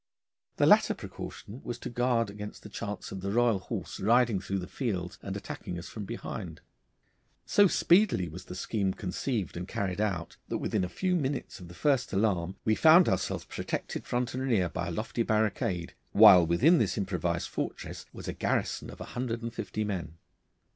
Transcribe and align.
The 0.55 0.65
latter 0.65 0.95
precaution 0.95 1.61
was 1.63 1.77
to 1.77 1.89
guard 1.91 2.31
against 2.31 2.63
the 2.63 2.69
chance 2.69 3.11
of 3.11 3.21
the 3.21 3.29
royal 3.29 3.59
horse 3.59 3.99
riding 3.99 4.39
through 4.39 4.57
the 4.57 4.65
fields 4.65 5.19
and 5.21 5.37
attacking 5.37 5.77
us 5.77 5.89
from 5.89 6.05
behind. 6.05 6.61
So 7.45 7.67
speedily 7.67 8.27
was 8.27 8.45
the 8.45 8.55
scheme 8.55 8.95
conceived 8.95 9.55
and 9.55 9.67
carried 9.67 10.01
out, 10.01 10.37
that 10.47 10.57
within 10.57 10.83
a 10.83 10.87
very 10.87 10.97
few 10.97 11.15
minutes 11.15 11.59
of 11.59 11.67
the 11.67 11.75
first 11.75 12.11
alarm 12.13 12.55
we 12.65 12.73
found 12.73 13.07
ourselves 13.07 13.45
protected 13.45 14.07
front 14.07 14.33
and 14.33 14.41
rear 14.41 14.69
by 14.69 14.87
a 14.87 14.91
lofty 14.91 15.21
barricade, 15.21 15.93
while 16.13 16.47
within 16.47 16.79
this 16.79 16.97
improvised 16.97 17.47
fortress 17.49 18.07
was 18.11 18.27
a 18.27 18.33
garrison 18.33 18.89
of 18.89 19.01
a 19.01 19.05
hundred 19.13 19.43
and 19.43 19.53
fifty 19.53 19.83
men. 19.83 20.17